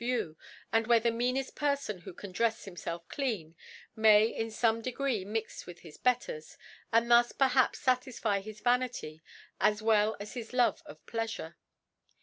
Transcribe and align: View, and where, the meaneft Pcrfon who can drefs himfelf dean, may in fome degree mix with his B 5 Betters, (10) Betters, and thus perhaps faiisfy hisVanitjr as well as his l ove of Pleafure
View, 0.03 0.35
and 0.73 0.87
where, 0.87 0.99
the 0.99 1.11
meaneft 1.11 1.55
Pcrfon 1.55 1.99
who 2.01 2.15
can 2.15 2.33
drefs 2.33 2.65
himfelf 2.67 3.03
dean, 3.15 3.53
may 3.95 4.25
in 4.25 4.47
fome 4.47 4.81
degree 4.81 5.23
mix 5.23 5.67
with 5.67 5.81
his 5.81 5.97
B 5.97 6.01
5 6.01 6.03
Betters, 6.05 6.49
(10) 6.49 6.55
Betters, 6.55 6.57
and 7.03 7.11
thus 7.11 7.31
perhaps 7.33 7.85
faiisfy 7.85 8.41
hisVanitjr 8.43 9.21
as 9.59 9.83
well 9.83 10.17
as 10.19 10.33
his 10.33 10.55
l 10.55 10.61
ove 10.69 10.81
of 10.87 11.05
Pleafure 11.05 11.53